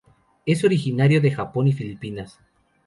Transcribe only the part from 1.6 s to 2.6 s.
y Filipinas.